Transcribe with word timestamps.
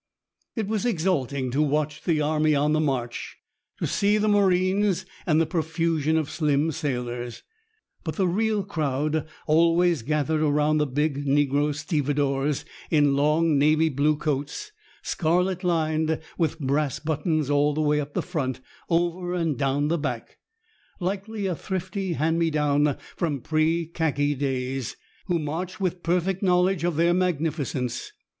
It 0.55 0.67
was 0.67 0.83
exalting 0.83 1.51
to 1.51 1.61
watch 1.61 2.01
the 2.05 2.21
army 2.21 2.55
on 2.55 2.73
the 2.73 2.79
march, 2.79 3.37
to 3.77 3.85
see 3.85 4.17
the 4.17 4.27
marines 4.27 5.05
and 5.27 5.39
the 5.39 5.45
profusion 5.45 6.17
of 6.17 6.31
slim 6.31 6.71
sailors. 6.71 7.43
But 8.03 8.15
the 8.15 8.27
real 8.27 8.63
crowd 8.63 9.27
always 9.45 10.01
gathered 10.01 10.41
around 10.41 10.79
the 10.79 10.87
big 10.87 11.23
negro 11.27 11.75
stevedores 11.75 12.65
in 12.89 13.15
long 13.15 13.59
navy 13.59 13.89
blue 13.89 14.17
coats, 14.17 14.71
scarlet 15.03 15.63
lined, 15.63 16.19
with 16.35 16.57
brass 16.59 16.97
buttons 16.97 17.51
all 17.51 17.75
the 17.75 17.81
way 17.81 17.99
up 17.99 18.15
the 18.15 18.23
front, 18.23 18.59
over 18.89 19.35
and 19.35 19.55
down 19.55 19.89
the 19.89 19.99
back 19.99 20.39
likely 20.99 21.45
a 21.45 21.55
thrifty 21.55 22.13
hand 22.13 22.39
me 22.39 22.49
down 22.49 22.97
from 23.15 23.39
pre 23.39 23.85
khaki 23.85 24.33
days 24.33 24.95
who 25.27 25.37
marched 25.37 25.79
with 25.79 26.01
perfect 26.01 26.41
knowledge 26.41 26.83
of 26.83 26.95
their 26.95 27.13
magnificence. 27.13 28.11